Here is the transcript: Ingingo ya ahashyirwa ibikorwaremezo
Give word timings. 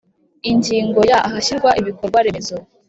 Ingingo 0.51 0.99
ya 1.09 1.17
ahashyirwa 1.27 1.69
ibikorwaremezo 1.81 2.55